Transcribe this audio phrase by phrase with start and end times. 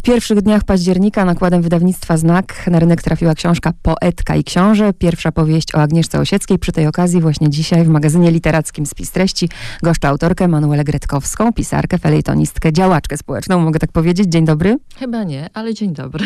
[0.00, 5.32] W pierwszych dniach października nakładem wydawnictwa Znak na rynek trafiła książka Poetka i Książę, pierwsza
[5.32, 6.58] powieść o Agnieszce Osieckiej.
[6.58, 9.48] Przy tej okazji właśnie dzisiaj w magazynie literackim Spis Treści
[9.82, 14.28] goszczę autorkę Manuelę Gretkowską, pisarkę, felejtonistkę, działaczkę społeczną, mogę tak powiedzieć.
[14.28, 14.76] Dzień dobry.
[15.00, 16.24] Chyba nie, ale dzień dobry.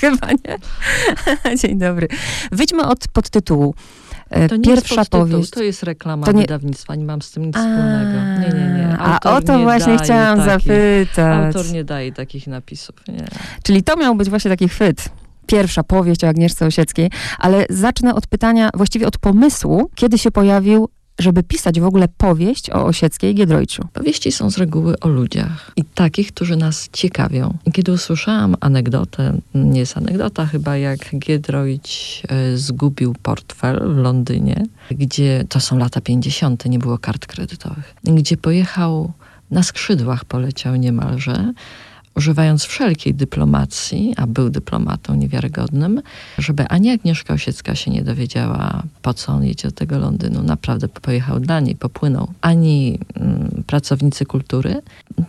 [0.00, 0.58] Chyba nie.
[1.62, 2.08] dzień dobry.
[2.52, 3.74] Wyjdźmy od podtytułu.
[4.30, 5.50] E, to nie Pierwsza jest powieść.
[5.50, 6.40] To jest reklama to nie...
[6.40, 8.40] wydawnictwa, nie mam z tym nic A, wspólnego.
[8.40, 8.98] Nie, nie, nie.
[8.98, 11.56] Autor a o to właśnie chciałam takich, zapytać.
[11.56, 12.96] Autor nie daje takich napisów.
[13.08, 13.24] Nie.
[13.62, 15.08] Czyli to miał być właśnie taki chwyt
[15.46, 20.88] pierwsza powieść o Agnieszce Osieckiej, ale zacznę od pytania, właściwie od pomysłu, kiedy się pojawił
[21.18, 23.82] żeby pisać w ogóle powieść o Osieckiej Giedroyciu?
[23.92, 27.58] Powieści są z reguły o ludziach i takich, którzy nas ciekawią.
[27.66, 34.66] I kiedy usłyszałam anegdotę, nie jest anegdota chyba, jak Giedroyć e, zgubił portfel w Londynie,
[34.90, 39.12] gdzie, to są lata 50., nie było kart kredytowych, gdzie pojechał
[39.50, 41.52] na skrzydłach poleciał niemalże
[42.16, 46.02] używając wszelkiej dyplomacji, a był dyplomatą niewiarygodnym,
[46.38, 50.42] żeby ani Agnieszka Osiecka się nie dowiedziała, po co on jedzie do tego Londynu.
[50.42, 52.32] Naprawdę pojechał dla niej, popłynął.
[52.40, 54.82] Ani mm, pracownicy kultury.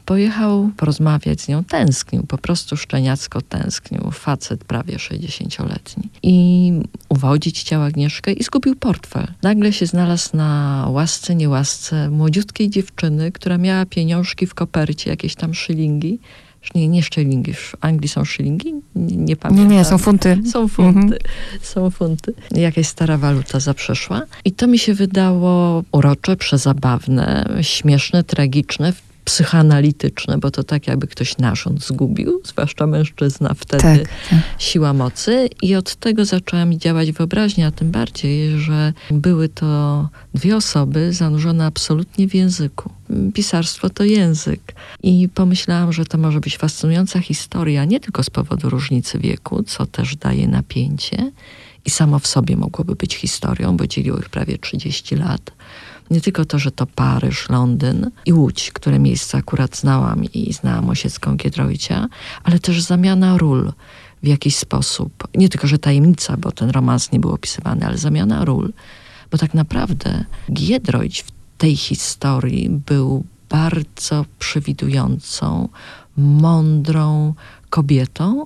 [0.05, 4.11] Pojechał porozmawiać z nią, tęsknił, po prostu szczeniacko tęsknił.
[4.11, 6.09] Facet prawie 60-letni.
[6.23, 6.71] I
[7.09, 9.27] uwodzić chciał Agnieszkę i zgubił portfel.
[9.43, 15.53] Nagle się znalazł na łasce, niełasce młodziutkiej dziewczyny, która miała pieniążki w kopercie, jakieś tam
[15.53, 16.19] szylingi
[16.75, 18.73] nie, nie szczelingi, w Anglii są szylingi?
[18.95, 19.69] Nie, nie pamiętam.
[19.69, 20.37] Nie, nie, są funty.
[20.51, 21.21] Są funty, mhm.
[21.61, 22.33] są funty.
[22.51, 24.21] Jakaś stara waluta zaprzeszła.
[24.45, 28.93] I to mi się wydało urocze, przezabawne, śmieszne, tragiczne,
[29.27, 34.39] psychoanalityczne, bo to tak jakby ktoś narząd zgubił, zwłaszcza mężczyzna wtedy, tak, tak.
[34.57, 35.49] siła mocy.
[35.61, 41.13] I od tego zaczęła mi działać wyobraźnia, a tym bardziej, że były to dwie osoby
[41.13, 42.89] zanurzone absolutnie w języku.
[43.33, 44.75] Pisarstwo to język.
[45.03, 49.85] I pomyślałam, że to może być fascynująca historia, nie tylko z powodu różnicy wieku, co
[49.85, 51.31] też daje napięcie,
[51.85, 55.51] i samo w sobie mogłoby być historią, bo dzieliło ich prawie 30 lat
[56.11, 60.89] nie tylko to, że to Paryż, Londyn i Łódź, które miejsca akurat znałam i znałam
[60.89, 62.07] Osiecką Giedroycia,
[62.43, 63.73] ale też zamiana ról
[64.23, 65.27] w jakiś sposób.
[65.35, 68.73] Nie tylko, że tajemnica, bo ten romans nie był opisywany, ale zamiana ról.
[69.31, 75.69] Bo tak naprawdę Giedroyć w tej historii był bardzo przewidującą,
[76.17, 77.33] mądrą
[77.69, 78.45] kobietą,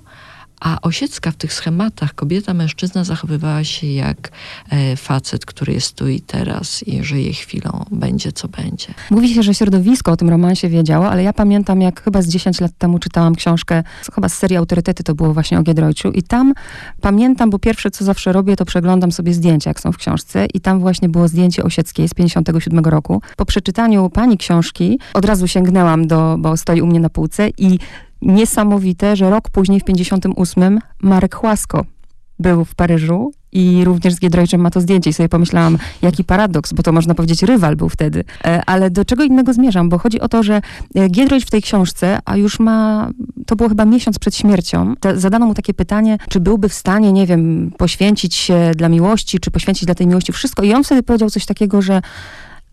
[0.62, 4.32] a Osiecka w tych schematach, kobieta, mężczyzna zachowywała się jak
[4.70, 8.88] e, facet, który jest tu i teraz i żyje chwilą, będzie co będzie.
[9.12, 12.62] Mówi się, że środowisko o tym romansie wiedziało, ale ja pamiętam, jak chyba z 10
[12.62, 13.84] lat temu czytałam książkę,
[14.14, 16.54] chyba z serii Autorytety, to było właśnie o Giedroyciu i tam
[17.02, 20.62] pamiętam, bo pierwsze co zawsze robię, to przeglądam sobie zdjęcia, jak są w książce i
[20.62, 23.22] tam właśnie było zdjęcie Osieckiej z 57 roku.
[23.38, 27.80] Po przeczytaniu pani książki od razu sięgnęłam do, bo stoi u mnie na półce i
[28.22, 31.86] niesamowite, że rok później, w 58, Marek Chłasko
[32.40, 36.74] był w Paryżu i również z Giedroyczem ma to zdjęcie i sobie pomyślałam, jaki paradoks,
[36.74, 38.24] bo to można powiedzieć rywal był wtedy.
[38.46, 39.90] E, ale do czego innego zmierzam?
[39.90, 40.62] Bo chodzi o to, że
[40.96, 43.10] e, Giedroyć w tej książce, a już ma,
[43.46, 47.28] to było chyba miesiąc przed śmiercią, zadano mu takie pytanie, czy byłby w stanie, nie
[47.28, 50.64] wiem, poświęcić się dla miłości, czy poświęcić dla tej miłości wszystko.
[50.64, 52.02] I on wtedy powiedział coś takiego, że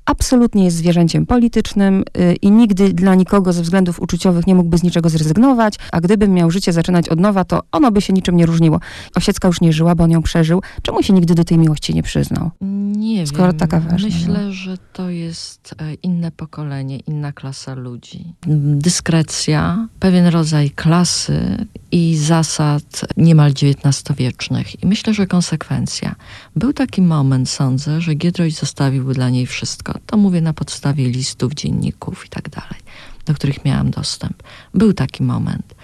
[0.08, 4.82] absolutnie jest zwierzęciem politycznym y, i nigdy dla nikogo ze względów uczuciowych nie mógłby z
[4.82, 8.46] niczego zrezygnować, a gdybym miał życie zaczynać od nowa, to ono by się niczym nie
[8.46, 8.80] różniło.
[9.14, 10.62] Osiecka już nie żyła, bo on ją przeżył.
[10.82, 12.50] Czemu się nigdy do tej miłości nie przyznał?
[12.96, 13.56] Nie Skoro wiem.
[13.56, 14.08] taka ważna.
[14.08, 14.52] Myślę, no.
[14.52, 18.24] że to jest e, inne pokolenie, inna klasa ludzi.
[18.46, 24.82] Dyskrecja, pewien rodzaj klasy i zasad niemal XIX-wiecznych.
[24.82, 26.14] I myślę, że konsekwencja.
[26.56, 29.97] Był taki moment, sądzę, że Giedroyć zostawił dla niej wszystko.
[30.06, 32.80] To mówię na podstawie listów, dzienników i tak dalej,
[33.26, 34.42] do których miałam dostęp.
[34.74, 35.74] Był taki moment.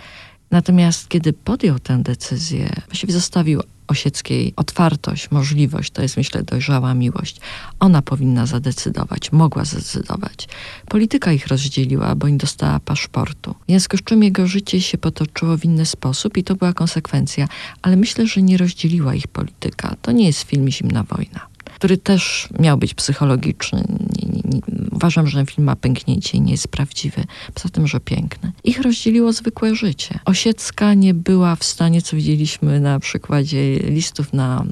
[0.50, 7.40] Natomiast kiedy podjął tę decyzję, właściwie zostawił Osieckiej otwartość, możliwość, to jest myślę dojrzała miłość.
[7.80, 10.48] Ona powinna zadecydować, mogła zdecydować.
[10.88, 13.54] Polityka ich rozdzieliła, bo nie dostała paszportu.
[13.62, 17.48] W związku z czym jego życie się potoczyło w inny sposób i to była konsekwencja.
[17.82, 19.96] Ale myślę, że nie rozdzieliła ich polityka.
[20.02, 23.84] To nie jest film Zimna Wojna który też miał być psychologiczny.
[24.92, 27.24] Uważam, że ten film ma pęknięcie i nie jest prawdziwy.
[27.54, 28.52] Poza tym, że piękny.
[28.64, 30.18] Ich rozdzieliło zwykłe życie.
[30.24, 34.64] Osiecka nie była w stanie, co widzieliśmy na przykładzie listów na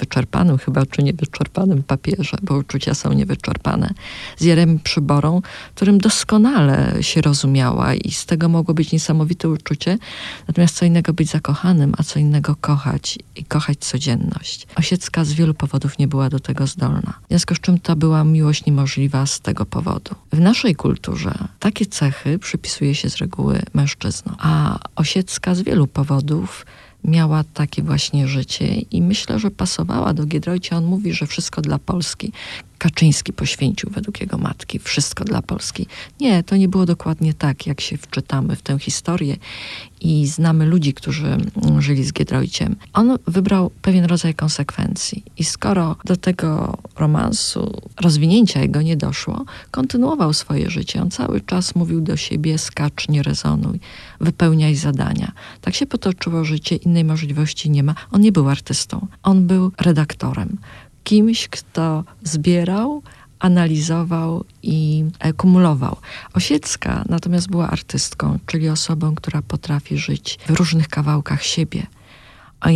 [0.00, 3.90] wyczerpanym chyba, czy niewyczerpanym papierze, bo uczucia są niewyczerpane,
[4.38, 5.42] z Jerem Przyborą,
[5.74, 9.98] którym doskonale się rozumiała i z tego mogło być niesamowite uczucie.
[10.48, 14.66] Natomiast co innego być zakochanym, a co innego kochać i kochać codzienność.
[14.76, 17.14] Osiecka z wielu powodów nie była do tego zdolna.
[17.24, 20.14] W związku z czym ta była miłość niemożliwa z tego powodu.
[20.32, 26.66] W naszej kulturze takie cechy przypisuje się z reguły mężczyznom, a Osiecka z wielu powodów
[27.04, 30.76] miała takie właśnie życie i myślę, że pasowała do Giedroycia.
[30.76, 32.32] On mówi, że wszystko dla Polski.
[32.78, 35.86] Kaczyński poświęcił według jego matki wszystko dla Polski.
[36.20, 39.36] Nie, to nie było dokładnie tak, jak się wczytamy w tę historię
[40.00, 41.36] i znamy ludzi, którzy
[41.78, 42.76] żyli z Giedroyciem.
[42.92, 50.32] On wybrał pewien rodzaj konsekwencji i skoro do tego romansu, rozwinięcia jego nie doszło, kontynuował
[50.32, 51.02] swoje życie.
[51.02, 53.80] On cały czas mówił do siebie, skacz, nie rezonuj,
[54.20, 55.32] wypełniaj zadania.
[55.60, 57.94] Tak się potoczyło życie, innej możliwości nie ma.
[58.12, 60.58] On nie był artystą, on był redaktorem
[61.04, 63.02] kimś, kto zbierał,
[63.40, 65.04] analizował i
[65.36, 65.96] kumulował.
[66.34, 71.86] Osiecka natomiast była artystką, czyli osobą, która potrafi żyć w różnych kawałkach siebie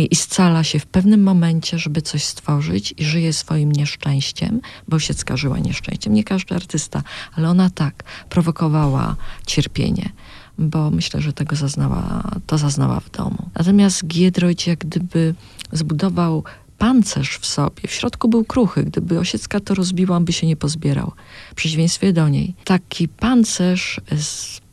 [0.09, 5.37] i scala się w pewnym momencie, żeby coś stworzyć i żyje swoim nieszczęściem, bo Osiecka
[5.37, 6.13] żyła nieszczęściem.
[6.13, 7.03] Nie każdy artysta,
[7.37, 9.15] ale ona tak prowokowała
[9.47, 10.09] cierpienie
[10.57, 13.49] bo myślę, że tego zaznała, to zaznała w domu.
[13.55, 15.35] Natomiast Giedroyć jak gdyby
[15.71, 16.43] zbudował
[16.77, 17.87] pancerz w sobie.
[17.87, 18.83] W środku był kruchy.
[18.83, 21.11] Gdyby Osiecka to rozbiła, on by się nie pozbierał.
[21.51, 22.53] W przeciwieństwie do niej.
[22.63, 24.01] Taki pancerz,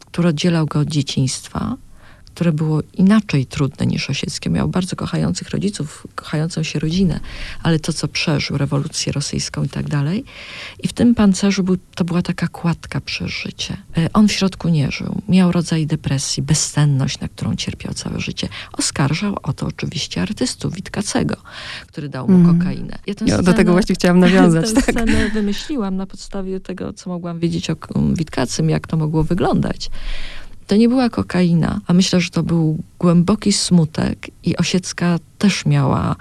[0.06, 1.76] który oddzielał go od dzieciństwa,
[2.34, 4.50] które było inaczej trudne niż osieckie.
[4.50, 7.20] Miał bardzo kochających rodziców, kochającą się rodzinę,
[7.62, 10.24] ale to, co przeżył, rewolucję rosyjską i tak dalej.
[10.82, 13.76] I w tym pancerzu był, to była taka kładka przez życie.
[13.96, 15.22] E, on w środku nie żył.
[15.28, 18.48] Miał rodzaj depresji, bezsenność, na którą cierpiał całe życie.
[18.72, 21.36] Oskarżał o to oczywiście artystów Witkacego,
[21.86, 22.58] który dał mu mm.
[22.58, 22.98] kokainę.
[23.06, 24.66] Ja, ja scenę, do tego właśnie chciałam nawiązać.
[24.66, 24.90] Tę tak.
[24.90, 27.76] scenę wymyśliłam na podstawie tego, co mogłam wiedzieć o
[28.12, 29.90] Witkacym, jak to mogło wyglądać.
[30.66, 36.16] To nie była kokaina, a myślę, że to był głęboki smutek i Osiecka też miała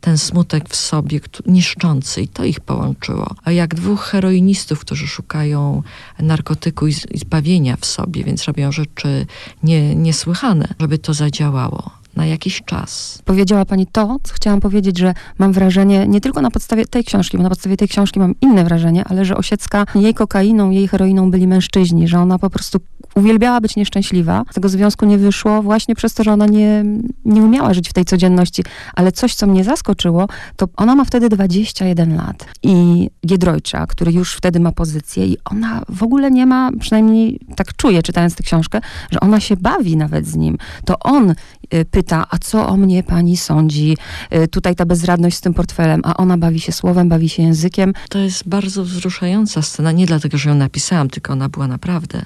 [0.00, 3.34] ten smutek w sobie niszczący i to ich połączyło.
[3.44, 5.82] A jak dwóch heroinistów, którzy szukają
[6.18, 9.26] narkotyku i zbawienia w sobie, więc robią rzeczy
[9.62, 13.22] nie, niesłychane, żeby to zadziałało na jakiś czas.
[13.24, 17.36] Powiedziała Pani to, co chciałam powiedzieć, że mam wrażenie, nie tylko na podstawie tej książki,
[17.36, 21.30] bo na podstawie tej książki mam inne wrażenie, ale że Osiecka, jej kokainą, jej heroiną
[21.30, 22.78] byli mężczyźni, że ona po prostu
[23.14, 24.44] uwielbiała być nieszczęśliwa.
[24.50, 26.84] Z tego związku nie wyszło właśnie przez to, że ona nie,
[27.24, 28.64] nie umiała żyć w tej codzienności.
[28.94, 32.46] Ale coś, co mnie zaskoczyło, to ona ma wtedy 21 lat.
[32.62, 37.76] I Giedroycza, który już wtedy ma pozycję i ona w ogóle nie ma, przynajmniej tak
[37.76, 38.80] czuję, czytając tę książkę,
[39.10, 40.58] że ona się bawi nawet z nim.
[40.84, 41.30] To on
[41.74, 43.96] y, pyta, a co o mnie pani sądzi?
[44.34, 47.92] Y, tutaj ta bezradność z tym portfelem, a ona bawi się słowem, bawi się językiem.
[48.08, 52.22] To jest bardzo wzruszająca scena, nie dlatego, że ją napisałam, tylko ona była naprawdę.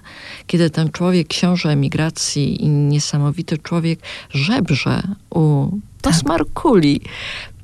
[0.46, 4.00] Kiedy ten człowiek, książę emigracji i niesamowity człowiek
[4.30, 5.68] żebrze u
[6.02, 7.00] Tosmarkuli.
[7.00, 7.12] Tak.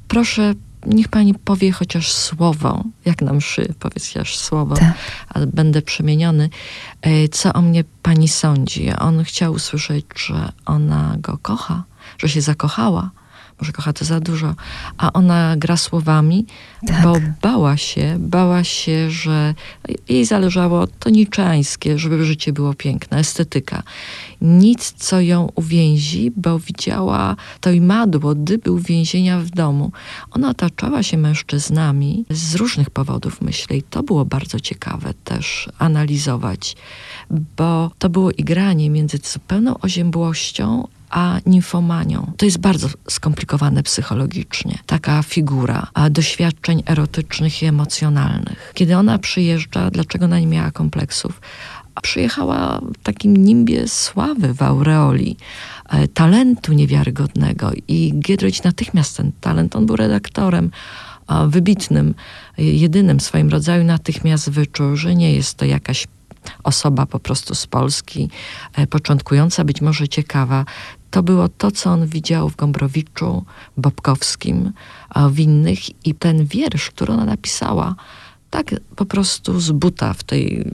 [0.08, 0.54] Proszę,
[0.86, 4.94] niech pani powie chociaż słowo, jak na mszy, powiedz chociaż słowo, tak.
[5.28, 6.50] ale będę przemieniony.
[7.02, 8.90] E, co o mnie pani sądzi?
[8.98, 11.84] On chciał usłyszeć, że ona go kocha,
[12.18, 13.10] że się zakochała
[13.60, 14.54] może kocha to za dużo,
[14.98, 16.46] a ona gra słowami,
[16.86, 17.02] tak.
[17.02, 19.54] bo bała się, bała się, że
[20.08, 23.82] jej zależało to niczańskie, żeby życie było piękne, estetyka.
[24.40, 29.92] Nic, co ją uwięzi, bo widziała to i madło, dyby uwięzienia w domu.
[30.30, 36.76] Ona otaczała się mężczyznami z różnych powodów, myślę, i to było bardzo ciekawe też analizować,
[37.56, 42.32] bo to było igranie między zupełną oziębłością, a nimfomanią.
[42.36, 44.78] To jest bardzo skomplikowane psychologicznie.
[44.86, 48.72] Taka figura doświadczeń erotycznych i emocjonalnych.
[48.74, 51.40] Kiedy ona przyjeżdża, dlaczego ona nie miała kompleksów?
[52.02, 55.36] Przyjechała w takim nimbie sławy w aureoli,
[55.88, 60.70] e, talentu niewiarygodnego i Giedroyć natychmiast ten talent, on był redaktorem,
[61.48, 62.14] wybitnym,
[62.58, 66.06] jedynym w swoim rodzaju, natychmiast wyczuł, że nie jest to jakaś
[66.64, 68.30] osoba po prostu z Polski,
[68.74, 70.64] e, początkująca, być może ciekawa,
[71.10, 73.44] to było to, co on widział w Gombrowiczu,
[73.76, 74.72] Bobkowskim,
[75.30, 77.94] w innych i ten wiersz, który ona napisała,
[78.50, 80.64] tak po prostu z buta w tej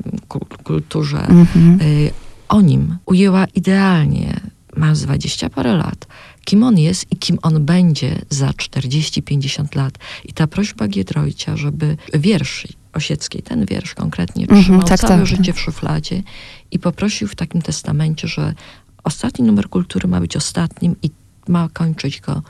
[0.65, 1.81] kulturze mhm.
[1.81, 2.11] y,
[2.49, 4.41] o nim ujęła idealnie.
[4.77, 6.07] Ma z dwadzieścia parę lat.
[6.45, 9.99] Kim on jest i kim on będzie za 40-50 lat.
[10.25, 15.27] I ta prośba Giedroycia, żeby wiersz Osieckiej, ten wiersz konkretnie, mhm, trzymał tak, całe tak.
[15.27, 16.23] życie w szufladzie
[16.71, 18.55] i poprosił w takim testamencie, że
[19.07, 21.11] ostatni numer kultury ma być ostatnim i
[21.49, 22.43] ma kończyć go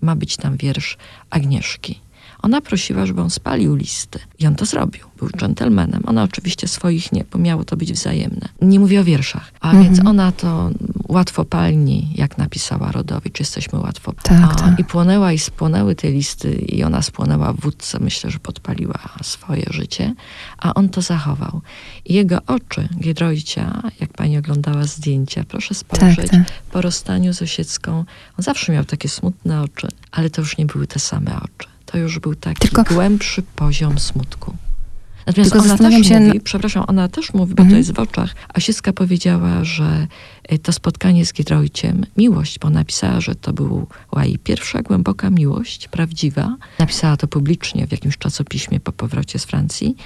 [0.00, 0.96] ma być tam wiersz
[1.30, 2.00] Agnieszki.
[2.46, 4.18] Ona prosiła, żeby on spalił listy.
[4.38, 5.04] I on to zrobił.
[5.18, 6.02] Był dżentelmenem.
[6.06, 8.48] Ona oczywiście swoich nie, bo miało to być wzajemne.
[8.62, 9.52] Nie mówię o wierszach.
[9.60, 9.84] A mhm.
[9.84, 10.70] więc ona to
[11.08, 14.12] łatwopalni, jak napisała Rodowicz, jesteśmy łatwo.
[14.22, 14.78] Tak, tak.
[14.78, 17.98] I płonęła i spłonęły te listy i ona spłonęła w wódce.
[18.00, 20.14] Myślę, że podpaliła swoje życie.
[20.58, 21.60] A on to zachował.
[22.04, 26.62] I jego oczy, Giedroycia, jak pani oglądała zdjęcia, proszę spojrzeć, tak, tak.
[26.72, 27.92] po rozstaniu z Osiecką,
[28.38, 31.98] on zawsze miał takie smutne oczy, ale to już nie były te same oczy to
[31.98, 32.94] już był taki Tylko...
[32.94, 34.56] głębszy poziom smutku.
[35.26, 37.70] Natomiast Tylko ona też się mówi, przepraszam, ona też mówi, bo mhm.
[37.70, 38.34] to jest w oczach.
[38.54, 40.06] Asiecka powiedziała, że
[40.52, 45.88] y, to spotkanie z Giedroyciem, miłość, bo napisała, że to była jej pierwsza głęboka miłość,
[45.88, 46.56] prawdziwa.
[46.78, 49.96] Napisała to publicznie w jakimś czasopiśmie po powrocie z Francji.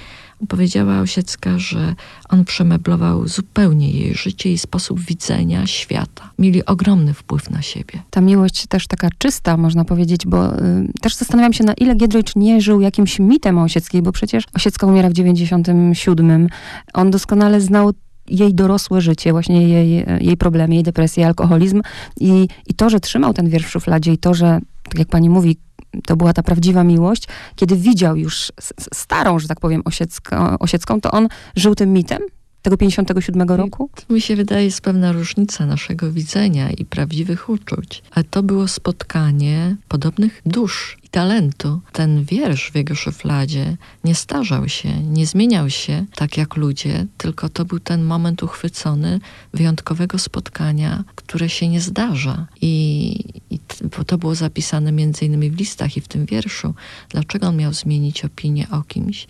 [0.47, 1.95] Powiedziała Osiecka, że
[2.29, 6.29] on przemeblował zupełnie jej życie i sposób widzenia świata.
[6.39, 8.03] Mieli ogromny wpływ na siebie.
[8.09, 10.59] Ta miłość też taka czysta, można powiedzieć, bo y,
[11.01, 14.87] też zastanawiam się, na ile Giedroyć nie żył jakimś mitem o Osieckiej, bo przecież Osiecka
[14.87, 16.49] umiera w 97.
[16.93, 17.93] On doskonale znał
[18.27, 21.81] jej dorosłe życie, właśnie jej, jej problemy, jej depresję, alkoholizm
[22.19, 25.29] i, i to, że trzymał ten wiersz w szufladzie i to, że, tak jak pani
[25.29, 25.57] mówi,
[26.05, 28.51] to była ta prawdziwa miłość, kiedy widział już
[28.93, 32.21] starą, że tak powiem, osiecką, osiecką to on żył tym mitem
[32.61, 33.89] tego 57 roku?
[34.07, 38.03] To mi się wydaje, jest pewna różnica naszego widzenia i prawdziwych uczuć.
[38.11, 41.81] Ale to było spotkanie podobnych dusz i talentu.
[41.91, 47.49] Ten wiersz w jego szufladzie nie starzał się, nie zmieniał się tak jak ludzie, tylko
[47.49, 49.19] to był ten moment uchwycony
[49.53, 52.47] wyjątkowego spotkania, które się nie zdarza.
[52.61, 53.59] I, i
[54.07, 56.73] to było zapisane między innymi w listach i w tym wierszu.
[57.09, 59.27] Dlaczego on miał zmienić opinię o kimś?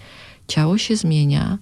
[0.47, 1.57] Ciało się zmienia,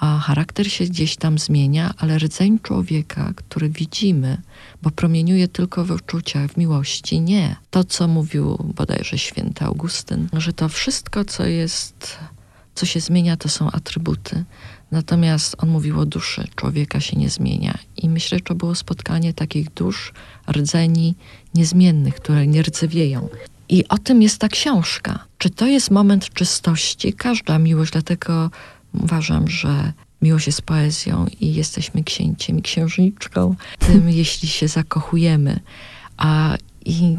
[0.00, 4.38] a charakter się gdzieś tam zmienia, ale rdzeń człowieka, który widzimy,
[4.82, 7.56] bo promieniuje tylko w uczuciach, w miłości, nie.
[7.70, 12.18] To, co mówił bodajże święty Augustyn, że to wszystko, co jest,
[12.74, 14.44] co się zmienia, to są atrybuty.
[14.90, 17.78] Natomiast on mówił o duszy, człowieka się nie zmienia.
[17.96, 20.12] I myślę, że to było spotkanie takich dusz,
[20.50, 21.14] rdzeni
[21.54, 23.28] niezmiennych, które nie rdzewieją.
[23.68, 25.24] I o tym jest ta książka.
[25.38, 27.12] Czy to jest moment czystości?
[27.12, 28.50] Każda miłość, dlatego
[28.94, 29.92] Uważam, że
[30.22, 35.60] miłość jest poezją i jesteśmy księciem i księżniczką, tym jeśli się zakochujemy.
[36.16, 37.16] A i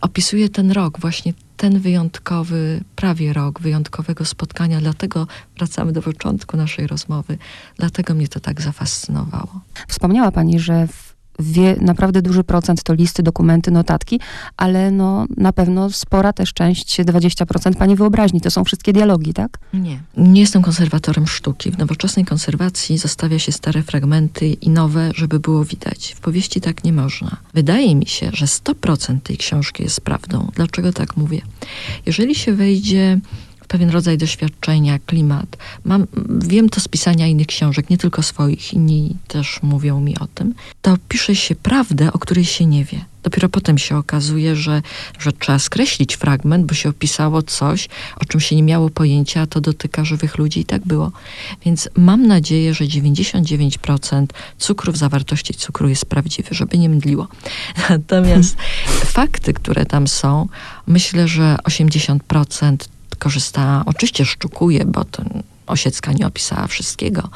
[0.00, 4.80] opisuje ten rok, właśnie ten wyjątkowy, prawie rok wyjątkowego spotkania.
[4.80, 5.26] Dlatego
[5.58, 7.38] wracamy do początku naszej rozmowy.
[7.76, 9.60] Dlatego mnie to tak zafascynowało.
[9.88, 14.20] Wspomniała Pani, że w wie, naprawdę duży procent to listy, dokumenty, notatki,
[14.56, 18.40] ale no, na pewno spora też część, 20% pani wyobraźni.
[18.40, 19.58] To są wszystkie dialogi, tak?
[19.72, 20.00] Nie.
[20.16, 21.70] Nie jestem konserwatorem sztuki.
[21.70, 26.14] W nowoczesnej konserwacji zostawia się stare fragmenty i nowe, żeby było widać.
[26.16, 27.36] W powieści tak nie można.
[27.54, 30.50] Wydaje mi się, że 100% tej książki jest prawdą.
[30.54, 31.40] Dlaczego tak mówię?
[32.06, 33.20] Jeżeli się wejdzie
[33.68, 35.56] pewien rodzaj doświadczenia, klimat.
[35.84, 36.06] Mam,
[36.38, 40.54] wiem to z pisania innych książek, nie tylko swoich, inni też mówią mi o tym.
[40.82, 43.04] To pisze się prawdę, o której się nie wie.
[43.26, 44.82] Dopiero potem się okazuje, że,
[45.18, 49.46] że trzeba skreślić fragment, bo się opisało coś, o czym się nie miało pojęcia, a
[49.46, 51.12] to dotyka żywych ludzi i tak było.
[51.64, 54.26] Więc mam nadzieję, że 99%
[54.58, 57.28] cukru w zawartości cukru jest prawdziwy, żeby nie mdliło.
[57.90, 58.56] Natomiast
[59.04, 60.48] fakty, które tam są,
[60.86, 62.76] myślę, że 80%
[63.18, 65.22] korzystała, oczywiście szczukuje, bo to
[65.66, 67.28] Osiecka nie opisała wszystkiego.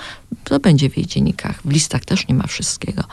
[0.45, 1.63] To będzie w jej dziennikach.
[1.65, 3.05] W listach też nie ma wszystkiego.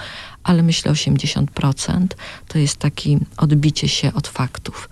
[0.44, 2.08] Ale myślę 80%
[2.48, 4.90] to jest takie odbicie się od faktów.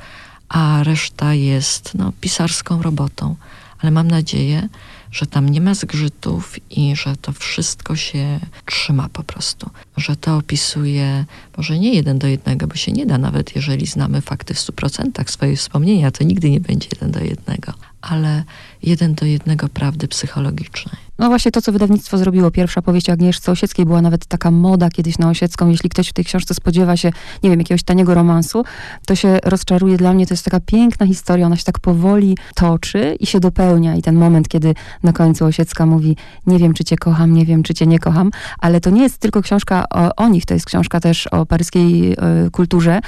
[0.49, 3.35] A reszta jest no, pisarską robotą.
[3.79, 4.69] Ale mam nadzieję,
[5.15, 9.69] że tam nie ma zgrzytów i że to wszystko się trzyma po prostu.
[9.97, 11.25] Że to opisuje,
[11.57, 15.29] może nie jeden do jednego, bo się nie da, nawet jeżeli znamy fakty w 100%
[15.31, 18.43] swoje wspomnienia, to nigdy nie będzie jeden do jednego, ale
[18.85, 21.05] jeden do jednego prawdy psychologicznej.
[21.19, 22.51] No właśnie to, co wydawnictwo zrobiło.
[22.51, 25.69] Pierwsza powieść o Agnieszce Osieckiej była nawet taka moda kiedyś na Osiecką.
[25.69, 27.11] Jeśli ktoś w tej książce spodziewa się,
[27.43, 28.63] nie wiem, jakiegoś taniego romansu,
[29.05, 29.97] to się rozczaruje.
[29.97, 31.45] Dla mnie to jest taka piękna historia.
[31.45, 33.95] Ona się tak powoli toczy i się dopełnia.
[33.95, 34.73] I ten moment, kiedy
[35.03, 38.31] na końcu Osiecka mówi, nie wiem, czy cię kocham, nie wiem, czy cię nie kocham,
[38.59, 42.13] ale to nie jest tylko książka o, o nich, to jest książka też o paryskiej
[42.47, 42.99] y, kulturze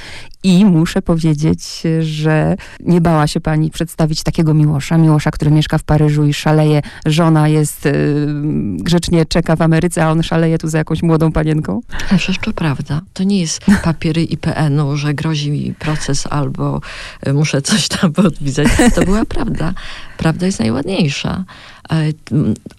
[0.43, 4.97] i muszę powiedzieć, że nie bała się pani przedstawić takiego Miłosza.
[4.97, 6.81] Miłosza, który mieszka w Paryżu i szaleje.
[7.05, 8.25] Żona jest, y,
[8.77, 11.81] grzecznie czeka w Ameryce, a on szaleje tu za jakąś młodą panienką.
[12.07, 13.01] Przecież to prawda.
[13.13, 16.81] To nie jest papiery IPN-u, że grozi mi proces albo
[17.27, 18.67] y, muszę coś tam podpisać.
[18.95, 19.73] To była prawda.
[20.17, 21.43] Prawda jest najładniejsza.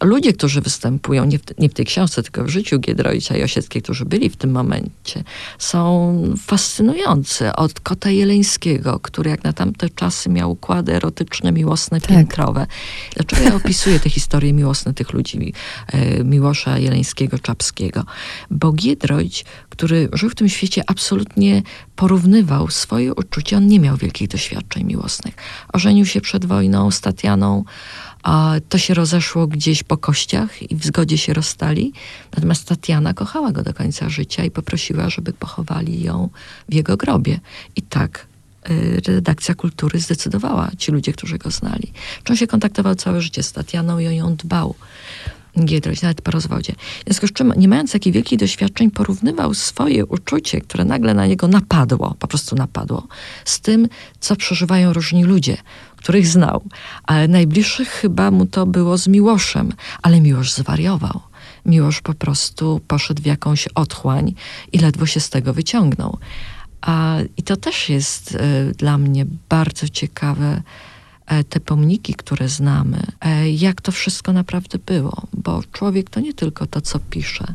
[0.02, 3.82] Ludzie, którzy występują, nie w, nie w tej książce, tylko w życiu Giedroycia i Osieckiej,
[3.82, 5.24] którzy byli w tym momencie,
[5.58, 7.52] są fascynujący.
[7.52, 12.10] Od Kota Jeleńskiego, który jak na tamte czasy miał układy erotyczne, miłosne, tak.
[12.10, 12.66] piętrowe.
[13.16, 15.52] Dlaczego ja opisuję te historie miłosne tych ludzi,
[15.86, 18.04] e, Miłosza Jeleńskiego, Czapskiego?
[18.50, 21.62] Bo Giedroyć, który żył w tym świecie, absolutnie
[21.96, 23.56] porównywał swoje uczucia.
[23.56, 25.34] On nie miał wielkich doświadczeń miłosnych.
[25.72, 27.64] Ożenił się przed wojną z Tatianą,
[28.22, 31.92] a to się rozeszło gdzieś po kościach i w zgodzie się rozstali.
[32.36, 36.28] Natomiast Tatiana kochała go do końca życia i poprosiła, żeby pochowali ją
[36.68, 37.40] w jego grobie.
[37.76, 38.26] I tak
[38.70, 41.92] y, redakcja kultury zdecydowała, ci ludzie, którzy go znali.
[42.24, 44.74] Czy on się kontaktował całe życie z Tatianą i o ją dbał.
[45.64, 46.72] Giedroyć, nawet po rozwodzie.
[47.00, 51.26] W związku z czym, nie mając takich wielkich doświadczeń, porównywał swoje uczucie, które nagle na
[51.26, 53.06] niego napadło, po prostu napadło,
[53.44, 53.88] z tym,
[54.20, 55.56] co przeżywają różni ludzie,
[55.98, 56.62] których znał.
[57.04, 61.20] Ale najbliższych chyba mu to było z Miłoszem, ale Miłosz zwariował.
[61.66, 64.34] Miłosz po prostu poszedł w jakąś otchłań
[64.72, 66.18] i ledwo się z tego wyciągnął.
[66.80, 68.38] A, I to też jest y,
[68.78, 70.62] dla mnie bardzo ciekawe,
[71.28, 76.34] E, te pomniki, które znamy, e, jak to wszystko naprawdę było, bo człowiek to nie
[76.34, 77.54] tylko to, co pisze,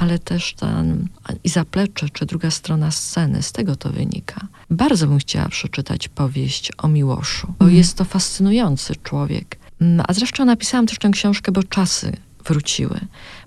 [0.00, 1.08] ale też ten
[1.44, 4.46] i zaplecze, czy druga strona sceny, z tego to wynika.
[4.70, 7.76] Bardzo bym chciała przeczytać powieść o Miłoszu, bo mm.
[7.76, 9.58] jest to fascynujący człowiek.
[9.80, 12.12] Mm, a zresztą napisałam też tę książkę, bo czasy
[12.44, 13.00] wróciły.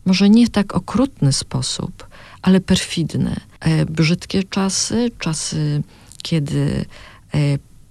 [0.05, 2.07] Może nie w tak okrutny sposób,
[2.41, 3.36] ale perfidny.
[3.60, 5.83] E, brzydkie czasy, czasy,
[6.24, 6.86] kiedy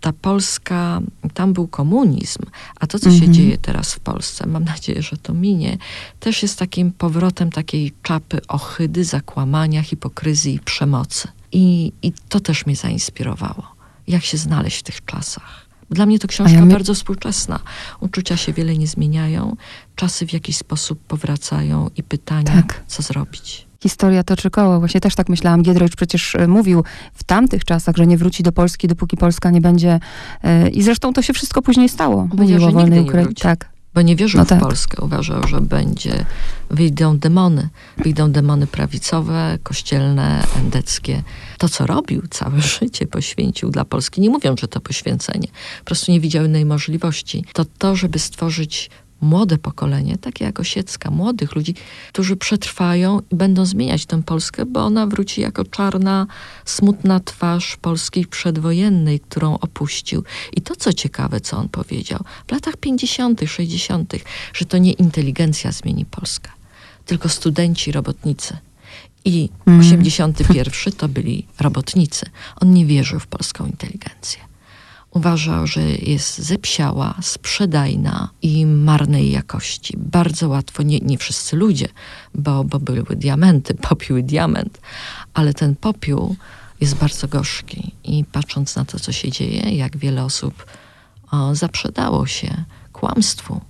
[0.02, 1.00] ta Polska,
[1.34, 2.42] tam był komunizm,
[2.80, 3.34] a to, co się mhm.
[3.34, 5.78] dzieje teraz w Polsce, mam nadzieję, że to minie,
[6.20, 11.28] też jest takim powrotem takiej czapy ohydy, zakłamania, hipokryzji i przemocy.
[11.52, 13.74] I, I to też mnie zainspirowało.
[14.06, 15.66] Jak się znaleźć w tych czasach.
[15.90, 16.72] Dla mnie to książka ja my...
[16.72, 17.60] bardzo współczesna.
[18.00, 19.56] Uczucia się wiele nie zmieniają,
[19.96, 22.84] czasy w jakiś sposób powracają i pytania, tak.
[22.86, 24.78] co zrobić historia toczy koło.
[24.78, 25.62] Właśnie też tak myślałam.
[25.62, 26.84] Giedroyć przecież e, mówił
[27.14, 30.00] w tamtych czasach, że nie wróci do Polski, dopóki Polska nie będzie...
[30.42, 32.28] E, I zresztą to się wszystko później stało.
[32.36, 33.34] Mówił o wolnej Ukrainie.
[33.34, 33.72] Tak.
[33.94, 34.58] Bo nie wierzył no tak.
[34.58, 35.02] w Polskę.
[35.02, 36.24] Uważał, że będzie...
[36.70, 37.68] Wyjdą demony.
[37.98, 41.22] Wyjdą demony prawicowe, kościelne, endeckie.
[41.58, 44.20] To, co robił, całe życie poświęcił dla Polski.
[44.20, 45.48] Nie mówią, że to poświęcenie.
[45.78, 47.44] Po prostu nie widział innej możliwości.
[47.52, 48.90] To to, żeby stworzyć
[49.22, 51.74] młode pokolenie, takie jak Osiecka, młodych ludzi,
[52.08, 56.26] którzy przetrwają i będą zmieniać tę Polskę, bo ona wróci jako czarna,
[56.64, 60.24] smutna twarz Polski przedwojennej, którą opuścił.
[60.52, 64.14] I to, co ciekawe, co on powiedział, w latach 50., 60.,
[64.52, 66.50] że to nie inteligencja zmieni Polskę,
[67.06, 68.56] tylko studenci, robotnicy.
[69.24, 69.80] I mm.
[69.80, 72.26] 81 to byli robotnicy.
[72.60, 74.51] On nie wierzył w polską inteligencję
[75.14, 79.94] uważał, że jest zepsiała, sprzedajna i marnej jakości.
[79.96, 81.88] Bardzo łatwo, nie, nie wszyscy ludzie,
[82.34, 84.80] bo, bo były diamenty, popiół i diament,
[85.34, 86.36] ale ten popiół
[86.80, 90.66] jest bardzo gorzki i patrząc na to, co się dzieje, jak wiele osób
[91.30, 93.60] o, zaprzedało się kłamstwu,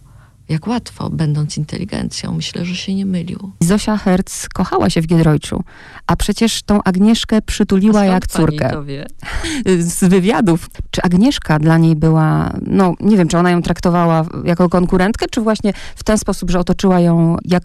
[0.52, 3.50] jak łatwo, będąc inteligencją, myślę, że się nie mylił.
[3.60, 5.62] Zosia Herz kochała się w Giedroyciu,
[6.06, 8.84] a przecież tą Agnieszkę przytuliła jak córkę.
[9.78, 10.70] Z wywiadów.
[10.90, 15.40] Czy Agnieszka dla niej była, no nie wiem, czy ona ją traktowała jako konkurentkę, czy
[15.40, 17.62] właśnie w ten sposób, że otoczyła ją jak,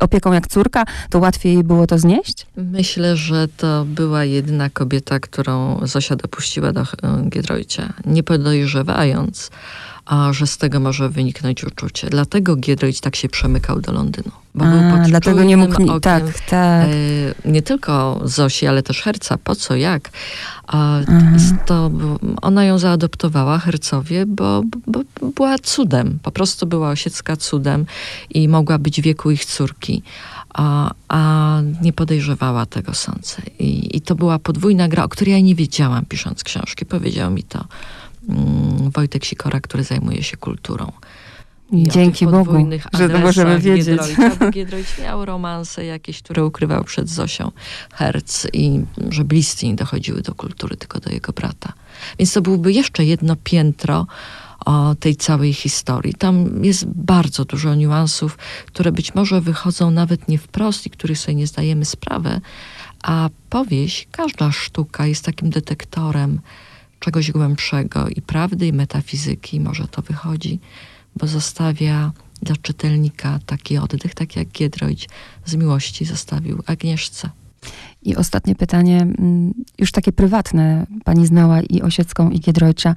[0.00, 2.46] opieką jak córka, to łatwiej jej było to znieść?
[2.56, 6.86] Myślę, że to była jedyna kobieta, którą Zosia dopuściła do
[7.28, 9.50] Giedroycia, nie podejrzewając,
[10.06, 12.10] a że z tego może wyniknąć uczucie.
[12.10, 14.30] Dlatego Giedroyć tak się przemykał do Londynu.
[14.54, 16.88] Bo a, był pod dlatego nie mógł, okiem, tak, tak.
[16.88, 19.38] E, nie tylko Zosi, ale też Herca.
[19.44, 20.10] Po co, jak?
[20.66, 20.98] A
[21.66, 21.90] to,
[22.42, 26.18] ona ją zaadoptowała, Hercowie, bo, bo, bo była cudem.
[26.22, 27.86] Po prostu była osiecka cudem
[28.30, 30.02] i mogła być wieku ich córki.
[30.54, 33.36] A, a, nie podejrzewała tego, sądzę.
[33.58, 36.86] I, I, to była podwójna gra, o której ja nie wiedziałam, pisząc książki.
[36.86, 37.64] Powiedział mi to
[38.94, 40.92] Wojtek Sikora, który zajmuje się kulturą.
[41.72, 44.00] I Dzięki Bogu, że to możemy wiedzieć.
[44.50, 47.52] Giedroyć miał romanse jakieś, które ukrywał przed Zosią
[47.92, 48.80] Herz i
[49.10, 51.72] że bliscy nie dochodziły do kultury, tylko do jego brata.
[52.18, 54.06] Więc to byłby jeszcze jedno piętro
[54.66, 56.14] o tej całej historii.
[56.14, 61.34] Tam jest bardzo dużo niuansów, które być może wychodzą nawet nie wprost i których sobie
[61.34, 62.40] nie zdajemy sprawy,
[63.02, 66.40] a powieść, każda sztuka jest takim detektorem
[67.02, 70.60] czegoś głębszego i prawdy, i metafizyki, może to wychodzi,
[71.16, 72.12] bo zostawia
[72.42, 75.08] dla czytelnika taki oddech, tak jak Giedroyć
[75.44, 77.30] z miłości zostawił Agnieszce.
[78.02, 80.86] I ostatnie pytanie, mm, już takie prywatne.
[81.04, 82.94] Pani znała i Osiecką, i Giedroycia.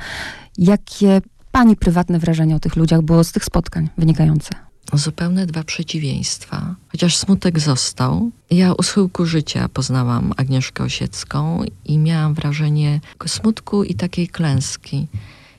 [0.58, 4.50] Jakie pani prywatne wrażenia o tych ludziach było z tych spotkań wynikające?
[4.94, 6.76] Zupełne dwa przeciwieństwa.
[6.92, 13.96] Chociaż smutek został, ja u schyłku życia poznałam Agnieszkę Osiecką i miałam wrażenie smutku i
[13.96, 15.08] takiej klęski.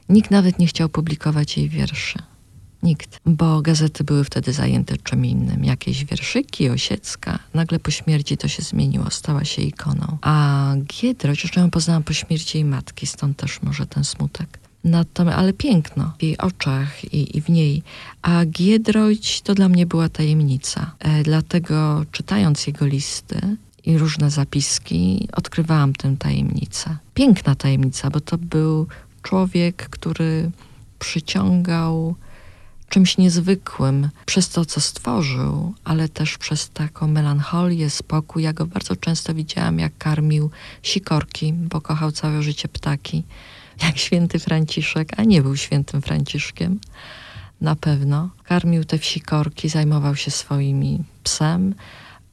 [0.09, 2.19] Nikt nawet nie chciał publikować jej wierszy.
[2.83, 5.65] Nikt, bo gazety były wtedy zajęte czym innym.
[5.65, 7.39] Jakieś wierszyki, Osiecka.
[7.55, 10.19] Nagle po śmierci to się zmieniło, stała się ikoną.
[10.23, 14.59] A Giedroć, już ją poznałam po śmierci jej matki, stąd też może ten smutek.
[14.87, 17.83] Natomiast, ale piękno w jej oczach i, i w niej.
[18.23, 20.91] A Giedroyć to dla mnie była tajemnica.
[20.99, 26.97] E, dlatego czytając jego listy i różne zapiski, odkrywałam tę tajemnicę.
[27.15, 28.87] Piękna tajemnica, bo to był
[29.23, 30.51] człowiek, który
[30.99, 32.15] przyciągał
[32.89, 38.43] czymś niezwykłym przez to, co stworzył, ale też przez taką melancholię, spokój.
[38.43, 40.51] Ja go bardzo często widziałam, jak karmił
[40.83, 43.23] sikorki, bo kochał całe życie ptaki
[43.83, 46.81] jak święty Franciszek, a nie był świętym Franciszkiem.
[47.61, 48.31] Na pewno.
[48.45, 51.75] Karmił te wsikorki, zajmował się swoimi psem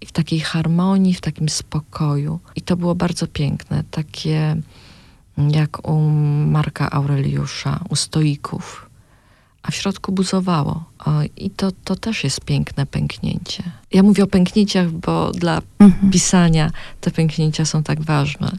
[0.01, 2.39] i w takiej harmonii, w takim spokoju.
[2.55, 4.55] I to było bardzo piękne, takie
[5.37, 5.99] jak u
[6.47, 8.89] Marka Aureliusza, u stoików.
[9.63, 10.83] A w środku buzowało.
[11.05, 13.63] O, I to, to też jest piękne pęknięcie.
[13.91, 16.11] Ja mówię o pęknięciach, bo dla mhm.
[16.11, 18.57] pisania te pęknięcia są tak ważne.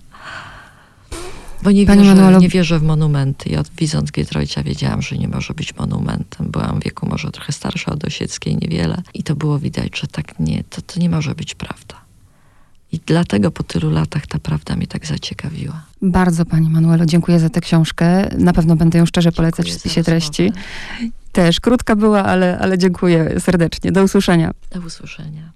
[1.62, 2.40] Bo nie wierzę, Manuelu...
[2.40, 3.50] nie wierzę w monumenty.
[3.50, 6.50] Ja widząc Gietrojcia wiedziałam, że nie może być monumentem.
[6.50, 9.02] Byłam w wieku może trochę starsza od Osieckiej, niewiele.
[9.14, 11.94] I to było widać, że tak nie, to, to nie może być prawda.
[12.92, 15.84] I dlatego po tylu latach ta prawda mnie tak zaciekawiła.
[16.02, 18.28] Bardzo Pani Manuelo, dziękuję za tę książkę.
[18.38, 20.52] Na pewno będę ją szczerze polecać dziękuję w spisie treści.
[21.32, 23.92] Też krótka była, ale, ale dziękuję serdecznie.
[23.92, 24.50] Do usłyszenia.
[24.70, 25.52] Do usłyszenia.